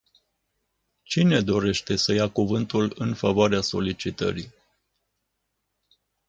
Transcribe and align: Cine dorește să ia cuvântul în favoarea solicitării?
Cine 1.03 1.41
dorește 1.41 1.95
să 1.95 2.13
ia 2.13 2.29
cuvântul 2.29 2.93
în 2.95 3.13
favoarea 3.13 3.61
solicitării? 3.61 4.53